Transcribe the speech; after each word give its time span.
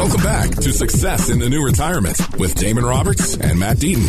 Welcome 0.00 0.22
back 0.22 0.50
to 0.52 0.72
Success 0.72 1.28
in 1.28 1.38
the 1.38 1.50
New 1.50 1.62
Retirement 1.62 2.18
with 2.38 2.54
Damon 2.54 2.86
Roberts 2.86 3.36
and 3.36 3.60
Matt 3.60 3.76
Deaton. 3.76 4.08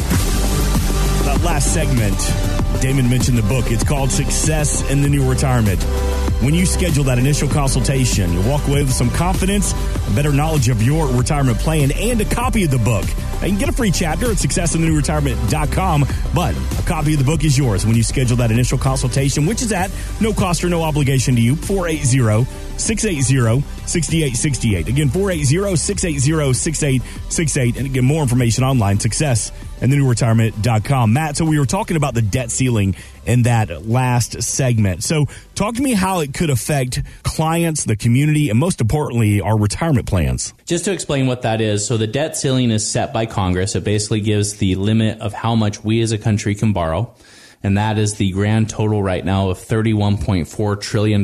That 1.25 1.41
last 1.43 1.73
segment, 1.73 2.17
Damon 2.81 3.09
mentioned 3.09 3.37
the 3.37 3.43
book. 3.43 3.69
It's 3.69 3.83
called 3.83 4.09
Success 4.09 4.89
in 4.89 5.01
the 5.01 5.09
New 5.09 5.29
Retirement. 5.29 5.81
When 6.41 6.55
you 6.55 6.65
schedule 6.65 7.03
that 7.03 7.19
initial 7.19 7.47
consultation, 7.47 8.33
you'll 8.33 8.49
walk 8.49 8.67
away 8.67 8.81
with 8.81 8.93
some 8.93 9.11
confidence, 9.11 9.73
a 10.07 10.15
better 10.15 10.33
knowledge 10.33 10.69
of 10.69 10.81
your 10.81 11.05
retirement 11.07 11.59
plan, 11.59 11.91
and 11.91 12.19
a 12.19 12.25
copy 12.25 12.63
of 12.63 12.71
the 12.71 12.79
book. 12.79 13.05
Now, 13.05 13.43
you 13.43 13.49
can 13.49 13.59
get 13.59 13.69
a 13.69 13.73
free 13.73 13.91
chapter 13.91 14.31
at 14.31 14.37
successinthenewretirement.com, 14.37 16.05
but 16.33 16.55
a 16.55 16.83
copy 16.87 17.13
of 17.13 17.19
the 17.19 17.25
book 17.25 17.43
is 17.43 17.55
yours 17.55 17.85
when 17.85 17.95
you 17.95 18.01
schedule 18.01 18.37
that 18.37 18.49
initial 18.49 18.79
consultation, 18.79 19.45
which 19.45 19.61
is 19.61 19.71
at 19.71 19.91
no 20.19 20.33
cost 20.33 20.63
or 20.63 20.69
no 20.69 20.81
obligation 20.81 21.35
to 21.35 21.41
you, 21.41 21.55
480 21.55 22.49
680 22.79 23.61
6868. 23.85 24.87
Again, 24.87 25.09
480 25.09 25.75
680 25.75 26.53
6868. 26.53 27.77
And 27.77 27.85
again, 27.85 28.03
more 28.03 28.23
information 28.23 28.63
online, 28.63 28.99
success 28.99 29.51
and 29.81 29.91
retirement.com. 29.91 31.11
Matt, 31.11 31.37
so 31.37 31.45
we 31.45 31.59
were 31.59 31.65
talking 31.65 31.97
about 31.97 32.13
the 32.13 32.21
debt 32.21 32.51
ceiling 32.51 32.95
in 33.25 33.43
that 33.43 33.87
last 33.87 34.41
segment. 34.43 35.03
So 35.03 35.25
talk 35.61 35.75
to 35.75 35.81
me 35.83 35.93
how 35.93 36.21
it 36.21 36.33
could 36.33 36.49
affect 36.49 37.03
clients, 37.21 37.83
the 37.83 37.95
community, 37.95 38.49
and 38.49 38.57
most 38.57 38.81
importantly, 38.81 39.41
our 39.41 39.55
retirement 39.55 40.07
plans. 40.07 40.55
Just 40.65 40.85
to 40.85 40.91
explain 40.91 41.27
what 41.27 41.43
that 41.43 41.61
is. 41.61 41.85
So 41.85 41.97
the 41.97 42.07
debt 42.07 42.35
ceiling 42.35 42.71
is 42.71 42.89
set 42.89 43.13
by 43.13 43.27
Congress. 43.27 43.75
It 43.75 43.83
basically 43.83 44.21
gives 44.21 44.55
the 44.55 44.73
limit 44.73 45.19
of 45.19 45.33
how 45.33 45.55
much 45.55 45.83
we 45.83 46.01
as 46.01 46.11
a 46.11 46.17
country 46.17 46.55
can 46.55 46.73
borrow. 46.73 47.13
And 47.61 47.77
that 47.77 47.99
is 47.99 48.15
the 48.15 48.31
grand 48.31 48.71
total 48.71 49.03
right 49.03 49.23
now 49.23 49.51
of 49.51 49.59
$31.4 49.59 50.81
trillion 50.81 51.23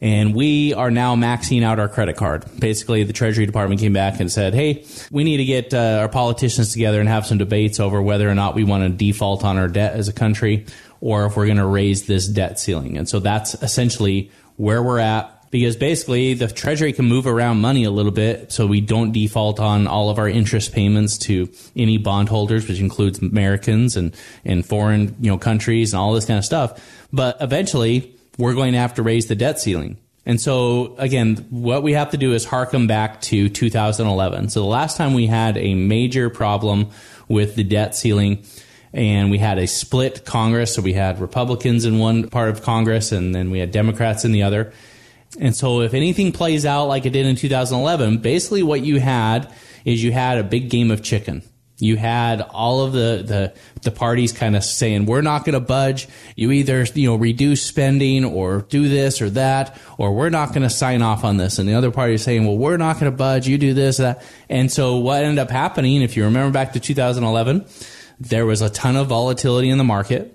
and 0.00 0.34
we 0.34 0.74
are 0.74 0.90
now 0.90 1.16
maxing 1.16 1.62
out 1.62 1.78
our 1.78 1.88
credit 1.88 2.16
card. 2.16 2.44
Basically, 2.58 3.02
the 3.04 3.12
Treasury 3.12 3.46
Department 3.46 3.80
came 3.80 3.92
back 3.92 4.20
and 4.20 4.30
said, 4.30 4.54
"Hey, 4.54 4.84
we 5.10 5.24
need 5.24 5.38
to 5.38 5.44
get 5.44 5.72
uh, 5.72 5.98
our 6.00 6.08
politicians 6.08 6.72
together 6.72 7.00
and 7.00 7.08
have 7.08 7.26
some 7.26 7.38
debates 7.38 7.80
over 7.80 8.00
whether 8.02 8.28
or 8.28 8.34
not 8.34 8.54
we 8.54 8.64
want 8.64 8.82
to 8.84 8.90
default 8.90 9.44
on 9.44 9.56
our 9.56 9.68
debt 9.68 9.94
as 9.94 10.08
a 10.08 10.12
country, 10.12 10.66
or 11.00 11.26
if 11.26 11.36
we're 11.36 11.46
going 11.46 11.58
to 11.58 11.66
raise 11.66 12.06
this 12.06 12.28
debt 12.28 12.58
ceiling." 12.58 12.98
And 12.98 13.08
so 13.08 13.20
that's 13.20 13.54
essentially 13.62 14.30
where 14.56 14.82
we're 14.82 14.98
at. 14.98 15.32
Because 15.48 15.76
basically, 15.76 16.34
the 16.34 16.48
Treasury 16.48 16.92
can 16.92 17.06
move 17.06 17.26
around 17.26 17.60
money 17.60 17.84
a 17.84 17.90
little 17.90 18.12
bit, 18.12 18.52
so 18.52 18.66
we 18.66 18.80
don't 18.80 19.12
default 19.12 19.60
on 19.60 19.86
all 19.86 20.10
of 20.10 20.18
our 20.18 20.28
interest 20.28 20.72
payments 20.72 21.16
to 21.18 21.48
any 21.76 21.98
bondholders, 21.98 22.68
which 22.68 22.80
includes 22.80 23.20
Americans 23.20 23.96
and, 23.96 24.14
and 24.44 24.66
foreign 24.66 25.16
you 25.20 25.30
know 25.30 25.38
countries 25.38 25.94
and 25.94 26.00
all 26.00 26.12
this 26.12 26.26
kind 26.26 26.36
of 26.36 26.44
stuff. 26.44 26.84
But 27.12 27.36
eventually, 27.40 28.15
we're 28.38 28.54
going 28.54 28.72
to 28.72 28.78
have 28.78 28.94
to 28.94 29.02
raise 29.02 29.26
the 29.26 29.34
debt 29.34 29.60
ceiling. 29.60 29.98
And 30.24 30.40
so, 30.40 30.96
again, 30.98 31.46
what 31.50 31.84
we 31.84 31.92
have 31.92 32.10
to 32.10 32.16
do 32.16 32.32
is 32.32 32.44
harken 32.44 32.88
back 32.88 33.20
to 33.22 33.48
2011. 33.48 34.48
So, 34.48 34.60
the 34.60 34.66
last 34.66 34.96
time 34.96 35.14
we 35.14 35.28
had 35.28 35.56
a 35.56 35.74
major 35.74 36.30
problem 36.30 36.90
with 37.28 37.54
the 37.54 37.62
debt 37.62 37.94
ceiling, 37.94 38.44
and 38.92 39.30
we 39.30 39.38
had 39.38 39.58
a 39.58 39.68
split 39.68 40.24
Congress. 40.24 40.74
So, 40.74 40.82
we 40.82 40.94
had 40.94 41.20
Republicans 41.20 41.84
in 41.84 42.00
one 42.00 42.28
part 42.28 42.48
of 42.48 42.62
Congress, 42.62 43.12
and 43.12 43.32
then 43.32 43.50
we 43.52 43.60
had 43.60 43.70
Democrats 43.70 44.24
in 44.24 44.32
the 44.32 44.42
other. 44.42 44.72
And 45.38 45.54
so, 45.54 45.80
if 45.82 45.94
anything 45.94 46.32
plays 46.32 46.66
out 46.66 46.86
like 46.86 47.06
it 47.06 47.10
did 47.10 47.26
in 47.26 47.36
2011, 47.36 48.18
basically 48.18 48.64
what 48.64 48.80
you 48.80 48.98
had 48.98 49.52
is 49.84 50.02
you 50.02 50.10
had 50.10 50.38
a 50.38 50.44
big 50.44 50.70
game 50.70 50.90
of 50.90 51.04
chicken. 51.04 51.42
You 51.78 51.96
had 51.96 52.40
all 52.40 52.82
of 52.82 52.92
the, 52.92 53.22
the, 53.26 53.54
the 53.82 53.90
parties 53.90 54.32
kind 54.32 54.56
of 54.56 54.64
saying, 54.64 55.04
we're 55.04 55.20
not 55.20 55.44
going 55.44 55.54
to 55.54 55.60
budge. 55.60 56.08
You 56.34 56.50
either, 56.52 56.84
you 56.94 57.10
know, 57.10 57.16
reduce 57.16 57.62
spending 57.62 58.24
or 58.24 58.62
do 58.62 58.88
this 58.88 59.20
or 59.20 59.28
that, 59.30 59.78
or 59.98 60.14
we're 60.14 60.30
not 60.30 60.50
going 60.50 60.62
to 60.62 60.70
sign 60.70 61.02
off 61.02 61.22
on 61.22 61.36
this. 61.36 61.58
And 61.58 61.68
the 61.68 61.74
other 61.74 61.90
party 61.90 62.14
is 62.14 62.22
saying, 62.22 62.46
well, 62.46 62.56
we're 62.56 62.78
not 62.78 62.98
going 62.98 63.12
to 63.12 63.16
budge. 63.16 63.46
You 63.46 63.58
do 63.58 63.74
this, 63.74 63.98
that. 63.98 64.24
And 64.48 64.72
so 64.72 64.96
what 64.96 65.22
ended 65.22 65.38
up 65.38 65.50
happening, 65.50 66.00
if 66.00 66.16
you 66.16 66.24
remember 66.24 66.50
back 66.50 66.72
to 66.72 66.80
2011, 66.80 67.66
there 68.18 68.46
was 68.46 68.62
a 68.62 68.70
ton 68.70 68.96
of 68.96 69.08
volatility 69.08 69.68
in 69.68 69.76
the 69.76 69.84
market. 69.84 70.32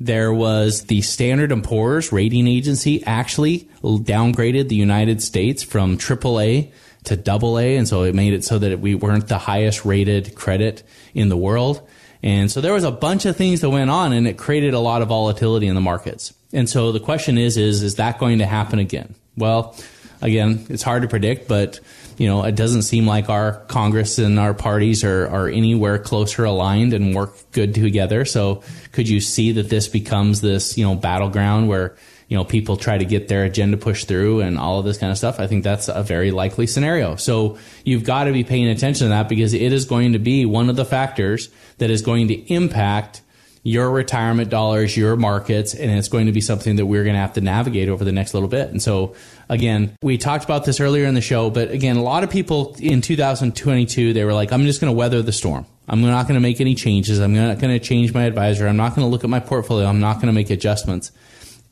There 0.00 0.32
was 0.32 0.84
the 0.84 1.02
Standard 1.02 1.52
& 1.62 1.64
Poor's 1.64 2.12
rating 2.12 2.46
agency 2.46 3.04
actually 3.04 3.68
downgraded 3.82 4.68
the 4.68 4.76
United 4.76 5.22
States 5.22 5.62
from 5.62 5.98
AAA 5.98 6.72
to 7.04 7.16
double 7.16 7.58
A. 7.58 7.76
And 7.76 7.86
so 7.86 8.02
it 8.02 8.14
made 8.14 8.32
it 8.32 8.44
so 8.44 8.58
that 8.58 8.80
we 8.80 8.94
weren't 8.94 9.28
the 9.28 9.38
highest 9.38 9.84
rated 9.84 10.34
credit 10.34 10.82
in 11.14 11.28
the 11.28 11.36
world. 11.36 11.86
And 12.22 12.50
so 12.50 12.60
there 12.60 12.72
was 12.72 12.84
a 12.84 12.90
bunch 12.90 13.26
of 13.26 13.36
things 13.36 13.60
that 13.60 13.70
went 13.70 13.90
on 13.90 14.12
and 14.12 14.26
it 14.26 14.36
created 14.36 14.74
a 14.74 14.80
lot 14.80 15.02
of 15.02 15.08
volatility 15.08 15.66
in 15.66 15.74
the 15.74 15.80
markets. 15.80 16.34
And 16.52 16.68
so 16.68 16.92
the 16.92 17.00
question 17.00 17.38
is, 17.38 17.56
is, 17.56 17.82
is 17.82 17.96
that 17.96 18.18
going 18.18 18.38
to 18.38 18.46
happen 18.46 18.78
again? 18.78 19.14
Well, 19.36 19.76
again, 20.20 20.66
it's 20.68 20.82
hard 20.82 21.02
to 21.02 21.08
predict, 21.08 21.48
but 21.48 21.80
you 22.16 22.26
know, 22.26 22.44
it 22.44 22.56
doesn't 22.56 22.82
seem 22.82 23.06
like 23.06 23.28
our 23.28 23.52
Congress 23.66 24.18
and 24.18 24.40
our 24.40 24.52
parties 24.52 25.04
are, 25.04 25.28
are 25.28 25.48
anywhere 25.48 25.98
closer 25.98 26.44
aligned 26.44 26.92
and 26.92 27.14
work 27.14 27.36
good 27.52 27.74
together. 27.74 28.24
So 28.24 28.64
could 28.90 29.08
you 29.08 29.20
see 29.20 29.52
that 29.52 29.70
this 29.70 29.86
becomes 29.86 30.40
this, 30.40 30.76
you 30.76 30.84
know, 30.84 30.96
battleground 30.96 31.68
where 31.68 31.96
you 32.28 32.36
know, 32.36 32.44
people 32.44 32.76
try 32.76 32.98
to 32.98 33.04
get 33.04 33.28
their 33.28 33.44
agenda 33.44 33.76
pushed 33.76 34.06
through 34.06 34.40
and 34.40 34.58
all 34.58 34.78
of 34.78 34.84
this 34.84 34.98
kind 34.98 35.10
of 35.10 35.16
stuff. 35.16 35.40
I 35.40 35.46
think 35.46 35.64
that's 35.64 35.88
a 35.88 36.02
very 36.02 36.30
likely 36.30 36.66
scenario. 36.66 37.16
So 37.16 37.58
you've 37.84 38.04
got 38.04 38.24
to 38.24 38.32
be 38.32 38.44
paying 38.44 38.68
attention 38.68 39.06
to 39.06 39.08
that 39.08 39.28
because 39.28 39.54
it 39.54 39.72
is 39.72 39.86
going 39.86 40.12
to 40.12 40.18
be 40.18 40.44
one 40.44 40.68
of 40.68 40.76
the 40.76 40.84
factors 40.84 41.48
that 41.78 41.90
is 41.90 42.02
going 42.02 42.28
to 42.28 42.34
impact 42.52 43.22
your 43.62 43.90
retirement 43.90 44.50
dollars, 44.50 44.96
your 44.96 45.16
markets, 45.16 45.74
and 45.74 45.90
it's 45.90 46.08
going 46.08 46.26
to 46.26 46.32
be 46.32 46.40
something 46.40 46.76
that 46.76 46.86
we're 46.86 47.02
going 47.02 47.14
to 47.14 47.20
have 47.20 47.32
to 47.32 47.40
navigate 47.40 47.88
over 47.88 48.04
the 48.04 48.12
next 48.12 48.34
little 48.34 48.48
bit. 48.48 48.68
And 48.70 48.80
so, 48.80 49.14
again, 49.48 49.96
we 50.02 50.16
talked 50.16 50.44
about 50.44 50.64
this 50.64 50.80
earlier 50.80 51.06
in 51.06 51.14
the 51.14 51.20
show, 51.20 51.50
but 51.50 51.70
again, 51.70 51.96
a 51.96 52.02
lot 52.02 52.24
of 52.24 52.30
people 52.30 52.76
in 52.78 53.00
2022, 53.00 54.12
they 54.12 54.24
were 54.24 54.32
like, 54.32 54.52
I'm 54.52 54.64
just 54.64 54.80
going 54.80 54.92
to 54.92 54.96
weather 54.96 55.22
the 55.22 55.32
storm. 55.32 55.66
I'm 55.88 56.02
not 56.02 56.28
going 56.28 56.34
to 56.34 56.40
make 56.40 56.60
any 56.60 56.74
changes. 56.74 57.18
I'm 57.18 57.34
not 57.34 57.58
going 57.58 57.72
to 57.72 57.84
change 57.84 58.12
my 58.12 58.24
advisor. 58.24 58.68
I'm 58.68 58.76
not 58.76 58.94
going 58.94 59.06
to 59.06 59.10
look 59.10 59.24
at 59.24 59.30
my 59.30 59.40
portfolio. 59.40 59.86
I'm 59.86 60.00
not 60.00 60.16
going 60.16 60.26
to 60.26 60.32
make 60.32 60.50
adjustments 60.50 61.10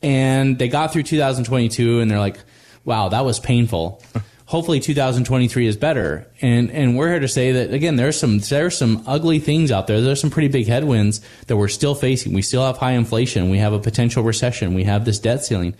and 0.01 0.57
they 0.57 0.67
got 0.67 0.93
through 0.93 1.03
2022 1.03 1.99
and 1.99 2.09
they're 2.09 2.19
like, 2.19 2.39
wow, 2.85 3.09
that 3.09 3.25
was 3.25 3.39
painful. 3.39 4.01
Hopefully 4.45 4.79
2023 4.79 5.67
is 5.67 5.75
better. 5.75 6.25
And 6.41 6.71
and 6.71 6.97
we're 6.97 7.09
here 7.09 7.19
to 7.19 7.27
say 7.27 7.51
that 7.51 7.73
again, 7.73 7.97
there's 7.97 8.17
some 8.17 8.39
there's 8.39 8.77
some 8.77 9.03
ugly 9.05 9.39
things 9.39 9.71
out 9.71 9.87
there. 9.87 9.99
There's 9.99 10.21
some 10.21 10.29
pretty 10.29 10.47
big 10.47 10.67
headwinds 10.67 11.19
that 11.47 11.57
we're 11.57 11.67
still 11.67 11.95
facing. 11.95 12.31
We 12.31 12.41
still 12.41 12.65
have 12.65 12.77
high 12.77 12.93
inflation. 12.93 13.49
We 13.49 13.57
have 13.57 13.73
a 13.73 13.79
potential 13.79 14.23
recession. 14.23 14.73
We 14.73 14.85
have 14.85 15.03
this 15.03 15.19
debt 15.19 15.43
ceiling. 15.43 15.75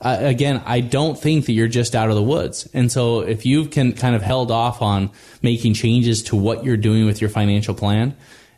Uh, 0.00 0.18
again, 0.20 0.62
I 0.66 0.80
don't 0.80 1.18
think 1.18 1.46
that 1.46 1.52
you're 1.52 1.68
just 1.68 1.94
out 1.94 2.10
of 2.10 2.16
the 2.16 2.22
woods. 2.22 2.68
And 2.74 2.90
so 2.90 3.20
if 3.20 3.46
you 3.46 3.66
can 3.66 3.92
kind 3.92 4.16
of 4.16 4.22
held 4.22 4.50
off 4.50 4.82
on 4.82 5.10
making 5.42 5.74
changes 5.74 6.24
to 6.24 6.36
what 6.36 6.64
you're 6.64 6.76
doing 6.76 7.06
with 7.06 7.20
your 7.20 7.30
financial 7.30 7.74
plan, 7.74 8.16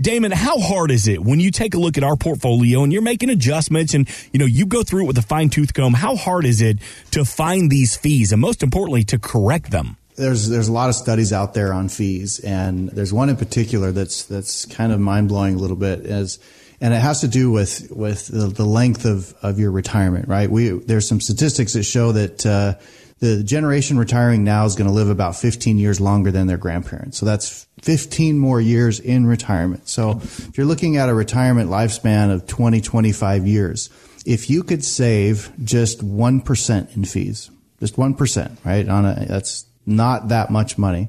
Damon, 0.00 0.32
how 0.32 0.58
hard 0.58 0.90
is 0.90 1.06
it 1.06 1.22
when 1.22 1.40
you 1.40 1.50
take 1.50 1.74
a 1.74 1.78
look 1.78 1.98
at 1.98 2.04
our 2.04 2.16
portfolio 2.16 2.82
and 2.82 2.92
you're 2.92 3.02
making 3.02 3.30
adjustments 3.30 3.94
and 3.94 4.08
you 4.32 4.38
know 4.38 4.46
you 4.46 4.66
go 4.66 4.82
through 4.82 5.04
it 5.04 5.06
with 5.06 5.18
a 5.18 5.22
fine 5.22 5.48
tooth 5.48 5.74
comb? 5.74 5.94
How 5.94 6.16
hard 6.16 6.44
is 6.44 6.60
it 6.60 6.78
to 7.12 7.24
find 7.24 7.70
these 7.70 7.96
fees 7.96 8.32
and 8.32 8.40
most 8.40 8.62
importantly 8.62 9.04
to 9.04 9.18
correct 9.18 9.70
them? 9.70 9.96
There's 10.16 10.48
there's 10.48 10.68
a 10.68 10.72
lot 10.72 10.88
of 10.88 10.94
studies 10.94 11.32
out 11.32 11.54
there 11.54 11.72
on 11.72 11.88
fees, 11.88 12.38
and 12.40 12.88
there's 12.90 13.12
one 13.12 13.28
in 13.28 13.36
particular 13.36 13.92
that's 13.92 14.24
that's 14.24 14.66
kind 14.66 14.92
of 14.92 15.00
mind 15.00 15.28
blowing 15.28 15.54
a 15.54 15.58
little 15.58 15.76
bit. 15.76 16.00
Is 16.00 16.38
and 16.82 16.92
it 16.92 17.00
has 17.00 17.20
to 17.20 17.28
do 17.28 17.50
with 17.50 17.90
with 17.90 18.26
the, 18.26 18.48
the 18.48 18.64
length 18.64 19.04
of, 19.04 19.34
of 19.40 19.58
your 19.58 19.70
retirement, 19.70 20.28
right? 20.28 20.50
We 20.50 20.70
there's 20.70 21.08
some 21.08 21.20
statistics 21.20 21.74
that 21.74 21.84
show 21.84 22.12
that 22.12 22.44
uh, 22.44 22.74
the 23.22 23.44
generation 23.44 23.98
retiring 23.98 24.42
now 24.42 24.64
is 24.64 24.74
going 24.74 24.88
to 24.88 24.92
live 24.92 25.08
about 25.08 25.36
15 25.36 25.78
years 25.78 26.00
longer 26.00 26.32
than 26.32 26.48
their 26.48 26.56
grandparents. 26.56 27.18
So 27.18 27.24
that's 27.24 27.68
15 27.82 28.36
more 28.36 28.60
years 28.60 28.98
in 28.98 29.28
retirement. 29.28 29.88
So 29.88 30.18
if 30.20 30.58
you're 30.58 30.66
looking 30.66 30.96
at 30.96 31.08
a 31.08 31.14
retirement 31.14 31.70
lifespan 31.70 32.32
of 32.32 32.48
20, 32.48 32.80
25 32.80 33.46
years, 33.46 33.90
if 34.26 34.50
you 34.50 34.64
could 34.64 34.84
save 34.84 35.52
just 35.62 36.04
1% 36.04 36.96
in 36.96 37.04
fees, 37.04 37.48
just 37.78 37.94
1%, 37.94 38.64
right? 38.64 38.88
On 38.88 39.06
a, 39.06 39.24
that's 39.28 39.66
not 39.86 40.26
that 40.30 40.50
much 40.50 40.76
money. 40.76 41.08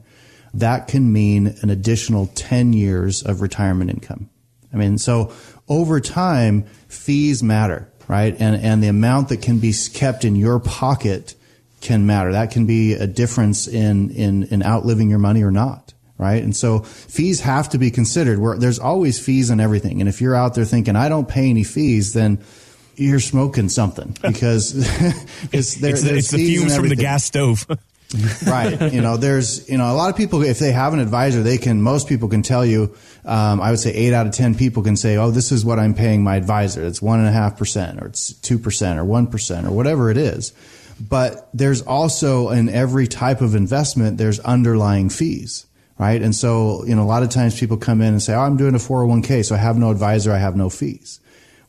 That 0.54 0.88
can 0.88 1.12
mean 1.12 1.56
an 1.64 1.72
additional 1.72 2.28
10 2.36 2.74
years 2.74 3.24
of 3.24 3.42
retirement 3.42 3.90
income. 3.90 4.30
I 4.72 4.78
mean, 4.78 5.00
so 5.00 5.34
over 5.68 6.00
time, 6.00 6.66
fees 6.88 7.42
matter, 7.42 7.92
right? 8.08 8.36
And, 8.40 8.56
and 8.64 8.84
the 8.84 8.88
amount 8.88 9.30
that 9.30 9.42
can 9.42 9.58
be 9.58 9.74
kept 9.96 10.24
in 10.24 10.36
your 10.36 10.60
pocket 10.60 11.34
can 11.84 12.06
matter. 12.08 12.32
That 12.32 12.50
can 12.50 12.66
be 12.66 12.94
a 12.94 13.06
difference 13.06 13.68
in, 13.68 14.10
in, 14.12 14.44
in 14.44 14.64
outliving 14.64 15.10
your 15.10 15.20
money 15.20 15.44
or 15.44 15.52
not. 15.52 15.94
Right. 16.18 16.42
And 16.42 16.56
so 16.56 16.80
fees 16.80 17.42
have 17.42 17.70
to 17.70 17.78
be 17.78 17.92
considered 17.92 18.40
where 18.40 18.58
there's 18.58 18.80
always 18.80 19.24
fees 19.24 19.50
and 19.50 19.60
everything. 19.60 20.00
And 20.00 20.08
if 20.08 20.22
you're 20.22 20.36
out 20.36 20.56
there 20.56 20.64
thinking, 20.64 20.96
I 20.96 21.10
don't 21.10 21.28
pay 21.28 21.50
any 21.50 21.64
fees, 21.64 22.14
then 22.14 22.40
you're 22.96 23.20
smoking 23.20 23.68
something 23.68 24.16
because 24.22 24.74
it's, 25.52 25.76
there, 25.76 25.92
it's, 25.92 26.04
it's 26.04 26.32
the 26.32 26.38
fumes 26.38 26.76
from 26.76 26.88
the 26.88 26.96
gas 26.96 27.26
stove. 27.26 27.68
right. 28.48 28.94
You 28.94 29.02
know, 29.02 29.18
there's, 29.18 29.68
you 29.68 29.78
know, 29.78 29.92
a 29.92 29.98
lot 29.98 30.12
of 30.12 30.16
people, 30.16 30.44
if 30.44 30.60
they 30.60 30.72
have 30.72 30.94
an 30.94 31.00
advisor, 31.00 31.42
they 31.42 31.58
can, 31.58 31.82
most 31.82 32.08
people 32.08 32.30
can 32.30 32.44
tell 32.44 32.66
you, 32.66 32.96
um, 33.26 33.60
I 33.60 33.72
would 33.72 33.80
say 33.80 33.92
eight 33.92 34.14
out 34.14 34.28
of 34.28 34.34
10 34.34 34.56
people 34.56 34.84
can 34.84 34.96
say, 34.96 35.18
oh, 35.18 35.32
this 35.32 35.52
is 35.52 35.66
what 35.66 35.80
I'm 35.80 35.96
paying 35.96 36.24
my 36.24 36.36
advisor. 36.36 36.86
It's 36.86 37.02
one 37.02 37.20
and 37.20 37.28
a 37.28 37.32
half 37.32 37.58
percent 37.58 38.02
or 38.02 38.08
it's 38.08 38.32
2% 38.34 38.98
or 38.98 39.04
1% 39.04 39.68
or 39.68 39.72
whatever 39.72 40.12
it 40.12 40.18
is. 40.18 40.54
But 41.00 41.50
there's 41.54 41.82
also 41.82 42.50
in 42.50 42.70
every 42.70 43.08
type 43.08 43.42
of 43.42 43.56
investment, 43.56 44.18
there's 44.18 44.40
underlying 44.40 45.10
fees, 45.10 45.66
right? 45.98 46.22
And 46.22 46.36
so, 46.36 46.86
you 46.86 46.96
know, 46.96 47.04
a 47.04 47.06
lot 47.06 47.24
of 47.24 47.30
times 47.30 47.60
people 47.60 47.78
come 47.78 48.02
in 48.02 48.10
and 48.10 48.22
say, 48.22 48.34
oh, 48.34 48.42
I'm 48.42 48.58
doing 48.58 48.76
a 48.76 48.80
401k, 48.80 49.46
so 49.46 49.56
I 49.56 49.60
have 49.60 49.78
no 49.78 49.92
advisor, 49.92 50.32
I 50.32 50.38
have 50.38 50.56
no 50.56 50.70
fees. 50.70 51.20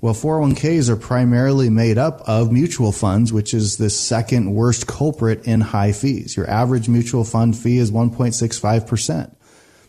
Well, 0.01 0.13
401ks 0.13 0.91
are 0.91 0.97
primarily 0.97 1.71
made 1.71 1.97
up 1.97 2.21
of 2.27 2.53
mutual 2.53 2.93
funds, 2.93 3.33
which 3.33 3.55
is 3.55 3.79
the 3.79 3.89
second 3.89 4.55
worst 4.55 4.87
culprit 4.87 5.47
in 5.47 5.63
high 5.63 5.93
fees. 5.93 6.37
Your 6.37 6.49
average 6.49 6.91
mutual 6.91 7.25
fund 7.25 7.57
fee 7.57 7.79
is 7.79 7.91
1.65%. 7.91 9.35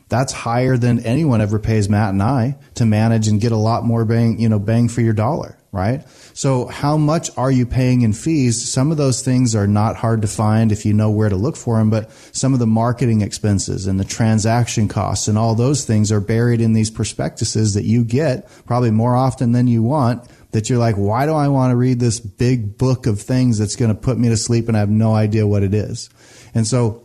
That's 0.09 0.31
higher 0.31 0.77
than 0.77 0.99
anyone 0.99 1.41
ever 1.41 1.59
pays 1.59 1.89
Matt 1.89 2.09
and 2.09 2.21
I 2.21 2.57
to 2.75 2.85
manage 2.85 3.27
and 3.27 3.41
get 3.41 3.51
a 3.51 3.57
lot 3.57 3.83
more 3.83 4.05
bang, 4.05 4.39
you 4.39 4.49
know, 4.49 4.59
bang 4.59 4.87
for 4.87 5.01
your 5.01 5.13
dollar 5.13 5.57
right? 5.75 6.07
So 6.33 6.67
how 6.67 6.95
much 6.95 7.29
are 7.37 7.51
you 7.51 7.65
paying 7.65 8.03
in 8.03 8.13
fees? 8.13 8.71
Some 8.71 8.91
of 8.91 8.97
those 8.97 9.21
things 9.21 9.55
are 9.55 9.67
not 9.67 9.97
hard 9.97 10.21
to 10.21 10.27
find 10.27 10.71
if 10.71 10.85
you 10.85 10.93
know 10.93 11.11
where 11.11 11.27
to 11.27 11.35
look 11.35 11.57
for 11.57 11.77
them, 11.77 11.89
but 11.89 12.09
some 12.31 12.53
of 12.53 12.59
the 12.59 12.65
marketing 12.65 13.21
expenses 13.21 13.85
and 13.85 13.99
the 13.99 14.05
transaction 14.05 14.87
costs 14.87 15.27
and 15.27 15.37
all 15.37 15.53
those 15.53 15.83
things 15.83 16.13
are 16.13 16.21
buried 16.21 16.61
in 16.61 16.71
these 16.71 16.89
prospectuses 16.89 17.73
that 17.73 17.83
you 17.83 18.05
get 18.05 18.49
probably 18.65 18.89
more 18.89 19.17
often 19.17 19.51
than 19.51 19.67
you 19.67 19.83
want 19.83 20.23
that 20.51 20.69
you're 20.69 20.79
like, 20.79 20.95
why 20.95 21.25
do 21.25 21.33
I 21.33 21.49
want 21.49 21.71
to 21.71 21.75
read 21.75 21.99
this 21.99 22.21
big 22.21 22.77
book 22.77 23.05
of 23.05 23.19
things 23.19 23.57
that's 23.57 23.75
going 23.75 23.93
to 23.93 23.99
put 23.99 24.17
me 24.17 24.29
to 24.29 24.37
sleep 24.37 24.69
and 24.69 24.77
I 24.77 24.79
have 24.79 24.89
no 24.89 25.13
idea 25.13 25.45
what 25.45 25.61
it 25.61 25.73
is? 25.73 26.09
And 26.53 26.65
so 26.65 27.04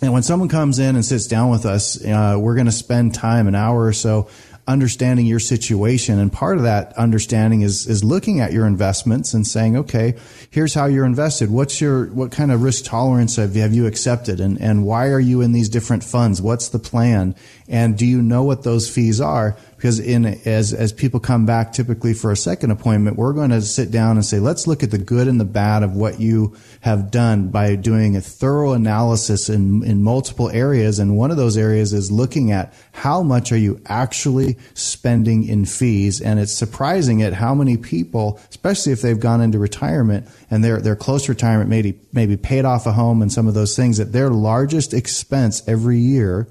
and 0.00 0.12
when 0.12 0.22
someone 0.22 0.48
comes 0.48 0.78
in 0.78 0.94
and 0.94 1.04
sits 1.04 1.26
down 1.26 1.50
with 1.50 1.66
us, 1.66 2.02
uh, 2.04 2.36
we're 2.38 2.54
going 2.54 2.66
to 2.66 2.72
spend 2.72 3.14
time, 3.14 3.48
an 3.48 3.54
hour 3.54 3.84
or 3.84 3.92
so, 3.92 4.28
understanding 4.68 5.24
your 5.24 5.40
situation. 5.40 6.18
And 6.18 6.30
part 6.30 6.58
of 6.58 6.64
that 6.64 6.92
understanding 6.98 7.62
is, 7.62 7.86
is 7.86 8.04
looking 8.04 8.40
at 8.40 8.52
your 8.52 8.66
investments 8.66 9.32
and 9.32 9.46
saying, 9.46 9.78
okay, 9.78 10.14
here's 10.50 10.74
how 10.74 10.84
you're 10.84 11.06
invested. 11.06 11.50
What's 11.50 11.80
your, 11.80 12.04
what 12.08 12.30
kind 12.30 12.52
of 12.52 12.62
risk 12.62 12.84
tolerance 12.84 13.36
have 13.36 13.56
you, 13.56 13.62
have 13.62 13.72
you 13.72 13.86
accepted? 13.86 14.40
And, 14.40 14.60
and 14.60 14.84
why 14.84 15.08
are 15.08 15.18
you 15.18 15.40
in 15.40 15.52
these 15.52 15.70
different 15.70 16.04
funds? 16.04 16.42
What's 16.42 16.68
the 16.68 16.78
plan? 16.78 17.34
And 17.66 17.96
do 17.96 18.04
you 18.04 18.20
know 18.20 18.44
what 18.44 18.62
those 18.62 18.90
fees 18.90 19.22
are? 19.22 19.56
Because 19.78 20.00
in 20.00 20.26
as 20.44 20.74
as 20.74 20.92
people 20.92 21.20
come 21.20 21.46
back 21.46 21.72
typically 21.72 22.12
for 22.12 22.32
a 22.32 22.36
second 22.36 22.72
appointment, 22.72 23.16
we're 23.16 23.32
going 23.32 23.50
to 23.50 23.62
sit 23.62 23.92
down 23.92 24.16
and 24.16 24.26
say, 24.26 24.40
let's 24.40 24.66
look 24.66 24.82
at 24.82 24.90
the 24.90 24.98
good 24.98 25.28
and 25.28 25.40
the 25.40 25.44
bad 25.44 25.84
of 25.84 25.94
what 25.94 26.18
you 26.18 26.56
have 26.80 27.12
done 27.12 27.46
by 27.48 27.76
doing 27.76 28.16
a 28.16 28.20
thorough 28.20 28.72
analysis 28.72 29.48
in 29.48 29.84
in 29.84 30.02
multiple 30.02 30.50
areas. 30.50 30.98
And 30.98 31.16
one 31.16 31.30
of 31.30 31.36
those 31.36 31.56
areas 31.56 31.92
is 31.92 32.10
looking 32.10 32.50
at 32.50 32.74
how 32.90 33.22
much 33.22 33.52
are 33.52 33.56
you 33.56 33.80
actually 33.86 34.58
spending 34.74 35.46
in 35.46 35.64
fees. 35.64 36.20
And 36.20 36.40
it's 36.40 36.52
surprising 36.52 37.22
at 37.22 37.32
how 37.32 37.54
many 37.54 37.76
people, 37.76 38.40
especially 38.50 38.90
if 38.92 39.00
they've 39.00 39.20
gone 39.20 39.40
into 39.40 39.60
retirement 39.60 40.26
and 40.50 40.64
they're 40.64 40.80
they're 40.80 40.96
close 40.96 41.28
retirement, 41.28 41.70
maybe 41.70 42.00
maybe 42.12 42.36
paid 42.36 42.64
off 42.64 42.84
a 42.84 42.92
home 42.92 43.22
and 43.22 43.32
some 43.32 43.46
of 43.46 43.54
those 43.54 43.76
things, 43.76 43.98
that 43.98 44.10
their 44.10 44.30
largest 44.30 44.92
expense 44.92 45.62
every 45.68 45.98
year 45.98 46.48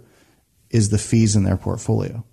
is 0.70 0.92
the 0.92 0.98
fees 0.98 1.36
in 1.36 1.44
their 1.44 1.58
portfolio 1.58 2.24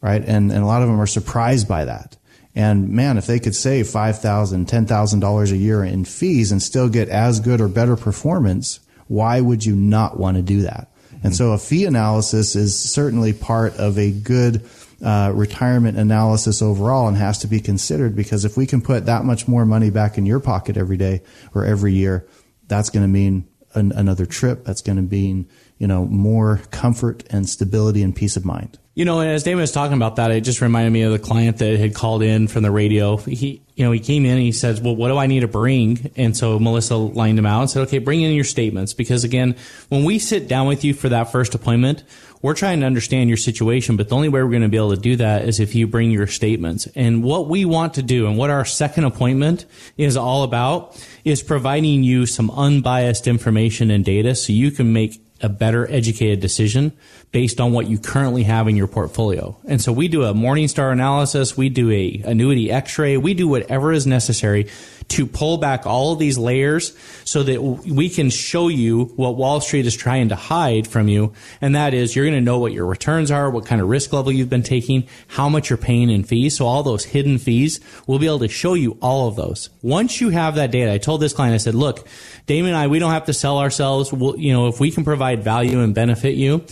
right? 0.00 0.22
And, 0.22 0.50
and 0.52 0.62
a 0.62 0.66
lot 0.66 0.82
of 0.82 0.88
them 0.88 1.00
are 1.00 1.06
surprised 1.06 1.68
by 1.68 1.84
that. 1.84 2.16
And 2.54 2.88
man, 2.88 3.18
if 3.18 3.26
they 3.26 3.38
could 3.38 3.54
save 3.54 3.86
$5,000, 3.86 4.66
$10,000 4.66 5.52
a 5.52 5.56
year 5.56 5.84
in 5.84 6.04
fees 6.04 6.52
and 6.52 6.62
still 6.62 6.88
get 6.88 7.08
as 7.08 7.40
good 7.40 7.60
or 7.60 7.68
better 7.68 7.96
performance, 7.96 8.80
why 9.08 9.40
would 9.40 9.64
you 9.64 9.76
not 9.76 10.18
want 10.18 10.36
to 10.36 10.42
do 10.42 10.62
that? 10.62 10.90
And 11.22 11.34
so 11.34 11.52
a 11.52 11.58
fee 11.58 11.84
analysis 11.84 12.56
is 12.56 12.78
certainly 12.78 13.32
part 13.32 13.76
of 13.76 13.98
a 13.98 14.10
good 14.10 14.68
uh, 15.04 15.32
retirement 15.34 15.98
analysis 15.98 16.62
overall 16.62 17.08
and 17.08 17.16
has 17.16 17.38
to 17.38 17.46
be 17.46 17.60
considered 17.60 18.16
because 18.16 18.44
if 18.44 18.56
we 18.56 18.66
can 18.66 18.80
put 18.80 19.06
that 19.06 19.24
much 19.24 19.46
more 19.48 19.66
money 19.66 19.90
back 19.90 20.18
in 20.18 20.24
your 20.24 20.40
pocket 20.40 20.76
every 20.76 20.96
day 20.96 21.22
or 21.54 21.64
every 21.64 21.92
year, 21.92 22.26
that's 22.68 22.90
going 22.90 23.04
to 23.04 23.08
mean 23.08 23.46
an, 23.74 23.92
another 23.92 24.26
trip. 24.26 24.64
That's 24.64 24.82
going 24.82 24.96
to 24.96 25.02
mean, 25.02 25.48
you 25.78 25.86
know, 25.86 26.06
more 26.06 26.60
comfort 26.70 27.24
and 27.30 27.48
stability 27.48 28.02
and 28.02 28.14
peace 28.14 28.36
of 28.36 28.44
mind. 28.44 28.78
You 28.96 29.04
know, 29.04 29.20
and 29.20 29.30
as 29.30 29.42
David 29.42 29.60
was 29.60 29.72
talking 29.72 29.94
about 29.94 30.16
that, 30.16 30.30
it 30.30 30.40
just 30.40 30.62
reminded 30.62 30.90
me 30.90 31.02
of 31.02 31.12
the 31.12 31.18
client 31.18 31.58
that 31.58 31.78
had 31.78 31.94
called 31.94 32.22
in 32.22 32.48
from 32.48 32.62
the 32.62 32.70
radio. 32.70 33.18
He, 33.18 33.60
you 33.74 33.84
know, 33.84 33.92
he 33.92 34.00
came 34.00 34.24
in 34.24 34.32
and 34.32 34.40
he 34.40 34.52
says, 34.52 34.80
"Well, 34.80 34.96
what 34.96 35.08
do 35.08 35.18
I 35.18 35.26
need 35.26 35.40
to 35.40 35.48
bring?" 35.48 36.10
And 36.16 36.34
so 36.34 36.58
Melissa 36.58 36.96
lined 36.96 37.38
him 37.38 37.44
out 37.44 37.60
and 37.60 37.70
said, 37.70 37.82
"Okay, 37.82 37.98
bring 37.98 38.22
in 38.22 38.32
your 38.32 38.42
statements 38.42 38.94
because 38.94 39.22
again, 39.22 39.54
when 39.90 40.04
we 40.04 40.18
sit 40.18 40.48
down 40.48 40.66
with 40.66 40.82
you 40.82 40.94
for 40.94 41.10
that 41.10 41.30
first 41.30 41.54
appointment, 41.54 42.04
we're 42.40 42.54
trying 42.54 42.80
to 42.80 42.86
understand 42.86 43.28
your 43.28 43.36
situation, 43.36 43.98
but 43.98 44.08
the 44.08 44.14
only 44.14 44.30
way 44.30 44.42
we're 44.42 44.48
going 44.48 44.62
to 44.62 44.68
be 44.70 44.78
able 44.78 44.94
to 44.94 44.96
do 44.96 45.16
that 45.16 45.46
is 45.46 45.60
if 45.60 45.74
you 45.74 45.86
bring 45.86 46.10
your 46.10 46.26
statements. 46.26 46.88
And 46.94 47.22
what 47.22 47.48
we 47.48 47.66
want 47.66 47.92
to 47.94 48.02
do 48.02 48.26
and 48.26 48.38
what 48.38 48.48
our 48.48 48.64
second 48.64 49.04
appointment 49.04 49.66
is 49.98 50.16
all 50.16 50.42
about 50.42 50.98
is 51.22 51.42
providing 51.42 52.02
you 52.02 52.24
some 52.24 52.50
unbiased 52.50 53.26
information 53.26 53.90
and 53.90 54.06
data 54.06 54.34
so 54.34 54.54
you 54.54 54.70
can 54.70 54.94
make 54.94 55.20
a 55.40 55.48
better 55.48 55.90
educated 55.90 56.40
decision 56.40 56.92
based 57.32 57.60
on 57.60 57.72
what 57.72 57.86
you 57.88 57.98
currently 57.98 58.44
have 58.44 58.68
in 58.68 58.76
your 58.76 58.86
portfolio. 58.86 59.56
And 59.66 59.80
so 59.80 59.92
we 59.92 60.08
do 60.08 60.24
a 60.24 60.32
Morningstar 60.32 60.92
analysis, 60.92 61.56
we 61.56 61.68
do 61.68 61.90
a 61.90 62.22
annuity 62.24 62.70
x-ray, 62.70 63.16
we 63.16 63.34
do 63.34 63.46
whatever 63.46 63.92
is 63.92 64.06
necessary 64.06 64.68
to 65.08 65.26
pull 65.26 65.58
back 65.58 65.86
all 65.86 66.12
of 66.12 66.18
these 66.18 66.36
layers 66.36 66.96
so 67.24 67.42
that 67.42 67.62
we 67.62 68.08
can 68.08 68.28
show 68.28 68.68
you 68.68 69.04
what 69.16 69.36
Wall 69.36 69.60
Street 69.60 69.86
is 69.86 69.96
trying 69.96 70.30
to 70.30 70.36
hide 70.36 70.88
from 70.88 71.08
you. 71.08 71.32
And 71.60 71.74
that 71.76 71.94
is 71.94 72.16
you're 72.16 72.24
going 72.24 72.34
to 72.34 72.40
know 72.40 72.58
what 72.58 72.72
your 72.72 72.86
returns 72.86 73.30
are, 73.30 73.48
what 73.50 73.66
kind 73.66 73.80
of 73.80 73.88
risk 73.88 74.12
level 74.12 74.32
you've 74.32 74.50
been 74.50 74.62
taking, 74.62 75.06
how 75.28 75.48
much 75.48 75.70
you're 75.70 75.76
paying 75.76 76.10
in 76.10 76.24
fees. 76.24 76.56
So 76.56 76.66
all 76.66 76.82
those 76.82 77.04
hidden 77.04 77.38
fees, 77.38 77.80
we'll 78.06 78.18
be 78.18 78.26
able 78.26 78.40
to 78.40 78.48
show 78.48 78.74
you 78.74 78.98
all 79.00 79.28
of 79.28 79.36
those. 79.36 79.70
Once 79.82 80.20
you 80.20 80.30
have 80.30 80.56
that 80.56 80.70
data, 80.70 80.92
I 80.92 80.98
told 80.98 81.20
this 81.20 81.32
client, 81.32 81.54
I 81.54 81.58
said, 81.58 81.74
look, 81.74 82.06
Damon 82.46 82.70
and 82.70 82.76
I, 82.76 82.88
we 82.88 82.98
don't 82.98 83.12
have 83.12 83.26
to 83.26 83.32
sell 83.32 83.58
ourselves. 83.58 84.12
We'll, 84.12 84.38
you 84.38 84.52
know, 84.52 84.66
if 84.66 84.80
we 84.80 84.90
can 84.90 85.04
provide 85.04 85.44
value 85.44 85.80
and 85.80 85.94
benefit 85.94 86.34
you, 86.34 86.64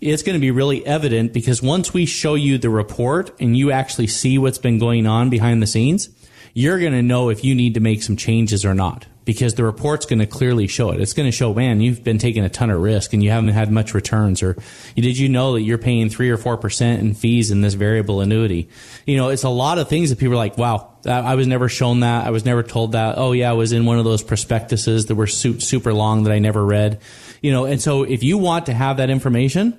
it's 0.00 0.22
going 0.22 0.34
to 0.34 0.40
be 0.40 0.50
really 0.50 0.84
evident 0.86 1.32
because 1.32 1.62
once 1.62 1.92
we 1.92 2.06
show 2.06 2.34
you 2.34 2.56
the 2.56 2.70
report 2.70 3.38
and 3.40 3.56
you 3.56 3.70
actually 3.70 4.06
see 4.06 4.38
what's 4.38 4.58
been 4.58 4.78
going 4.78 5.06
on 5.06 5.28
behind 5.28 5.62
the 5.62 5.66
scenes, 5.66 6.08
you're 6.54 6.78
going 6.78 6.92
to 6.92 7.02
know 7.02 7.28
if 7.28 7.44
you 7.44 7.54
need 7.54 7.74
to 7.74 7.80
make 7.80 8.02
some 8.02 8.16
changes 8.16 8.64
or 8.64 8.74
not 8.74 9.06
because 9.24 9.54
the 9.54 9.62
report's 9.62 10.06
going 10.06 10.18
to 10.18 10.26
clearly 10.26 10.66
show 10.66 10.90
it. 10.90 11.00
It's 11.00 11.12
going 11.12 11.28
to 11.28 11.32
show, 11.32 11.54
man, 11.54 11.80
you've 11.80 12.02
been 12.02 12.18
taking 12.18 12.44
a 12.44 12.48
ton 12.48 12.70
of 12.70 12.80
risk 12.80 13.12
and 13.12 13.22
you 13.22 13.30
haven't 13.30 13.50
had 13.50 13.70
much 13.70 13.94
returns 13.94 14.42
or 14.42 14.56
did 14.96 15.18
you 15.18 15.28
know 15.28 15.52
that 15.52 15.62
you're 15.62 15.78
paying 15.78 16.08
three 16.08 16.30
or 16.30 16.36
4% 16.36 16.98
in 16.98 17.14
fees 17.14 17.50
in 17.50 17.60
this 17.60 17.74
variable 17.74 18.20
annuity? 18.20 18.68
You 19.06 19.16
know, 19.16 19.28
it's 19.28 19.44
a 19.44 19.48
lot 19.48 19.78
of 19.78 19.88
things 19.88 20.10
that 20.10 20.18
people 20.18 20.34
are 20.34 20.36
like, 20.36 20.58
wow, 20.58 20.96
I 21.06 21.34
was 21.34 21.46
never 21.46 21.68
shown 21.68 22.00
that. 22.00 22.26
I 22.26 22.30
was 22.30 22.44
never 22.44 22.62
told 22.62 22.92
that. 22.92 23.18
Oh 23.18 23.32
yeah, 23.32 23.50
I 23.50 23.54
was 23.54 23.72
in 23.72 23.84
one 23.86 23.98
of 23.98 24.04
those 24.04 24.22
prospectuses 24.22 25.06
that 25.06 25.14
were 25.14 25.26
super 25.26 25.94
long 25.94 26.24
that 26.24 26.32
I 26.32 26.38
never 26.38 26.64
read. 26.64 27.00
You 27.40 27.52
know, 27.52 27.64
and 27.66 27.80
so 27.80 28.02
if 28.02 28.22
you 28.22 28.36
want 28.36 28.66
to 28.66 28.74
have 28.74 28.96
that 28.96 29.10
information, 29.10 29.78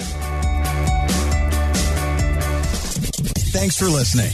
Thanks 3.61 3.77
for 3.77 3.91
listening. 3.91 4.33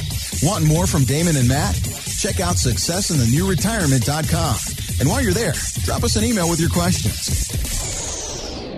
Want 0.48 0.64
more 0.64 0.86
from 0.86 1.02
Damon 1.02 1.34
and 1.34 1.48
Matt? 1.48 1.74
Check 2.16 2.38
out 2.38 2.54
successinthenewretirement.com. 2.54 4.56
And 5.00 5.08
while 5.08 5.20
you're 5.20 5.32
there, 5.32 5.54
drop 5.82 6.04
us 6.04 6.14
an 6.14 6.22
email 6.22 6.48
with 6.48 6.60
your 6.60 6.70
questions. 6.70 7.55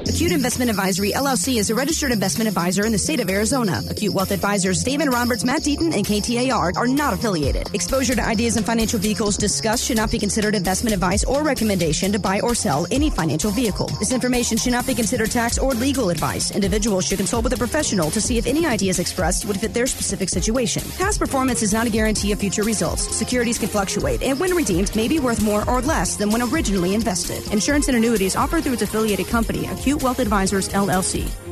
Acute 0.09 0.33
Investment 0.33 0.71
Advisory 0.71 1.13
LLC 1.13 1.59
is 1.59 1.69
a 1.69 1.75
registered 1.75 2.13
investment 2.13 2.49
advisor 2.49 2.87
in 2.87 2.93
the 2.93 2.99
state 2.99 3.21
of 3.21 3.29
Arizona. 3.29 3.83
Acute 3.91 4.15
Wealth 4.15 4.31
Advisors 4.31 4.83
Damon 4.83 5.11
Roberts, 5.11 5.45
Matt 5.45 5.61
Deaton, 5.61 5.95
and 5.95 6.07
KTAR 6.07 6.77
are 6.77 6.87
not 6.87 7.13
affiliated. 7.13 7.69
Exposure 7.75 8.15
to 8.15 8.25
ideas 8.25 8.57
and 8.57 8.65
financial 8.65 8.99
vehicles 8.99 9.37
discussed 9.37 9.85
should 9.85 9.99
not 9.99 10.11
be 10.11 10.19
considered 10.19 10.55
investment 10.55 10.95
advice 10.95 11.25
or 11.25 11.43
recommendation 11.43 12.11
to 12.11 12.19
buy 12.19 12.41
or 12.41 12.55
sell 12.55 12.87
any 12.91 13.11
financial 13.11 13.51
vehicle. 13.51 13.89
This 13.99 14.11
information 14.11 14.57
should 14.57 14.73
not 14.73 14.87
be 14.87 14.95
considered 14.95 15.31
tax 15.31 15.59
or 15.59 15.73
legal 15.73 16.09
advice. 16.09 16.53
Individuals 16.53 17.07
should 17.07 17.19
consult 17.19 17.45
with 17.45 17.53
a 17.53 17.59
professional 17.59 18.11
to 18.11 18.21
see 18.21 18.39
if 18.39 18.47
any 18.47 18.65
ideas 18.65 19.01
expressed 19.01 19.45
would 19.45 19.61
fit 19.61 19.75
their 19.75 19.87
specific 19.87 20.31
situation. 20.31 20.83
Past 20.97 21.19
performance 21.21 21.63
is 21.63 21.75
not 21.75 21.87
a 21.87 21.91
guarantee 21.91 22.33
of 22.33 22.41
future 22.41 22.63
results. 22.63 23.15
Securities 23.15 23.59
can 23.59 23.69
fluctuate, 23.69 24.23
and 24.23 24.41
when 24.41 24.55
redeemed, 24.55 24.97
may 24.97 25.07
be 25.07 25.21
worth 25.21 25.43
more 25.43 25.69
or 25.69 25.83
less 25.83 26.17
than 26.17 26.31
when 26.31 26.41
originally 26.41 26.95
invested. 26.95 27.47
Insurance 27.53 27.89
and 27.89 27.97
annuities 27.99 28.37
offered 28.37 28.65
through 28.65 28.73
its 28.73 28.83
affiliated 28.83 29.27
company, 29.27 29.67
Acute 29.67 29.98
Wealth 30.03 30.21
Advisors, 30.21 30.69
LLC. 30.69 31.48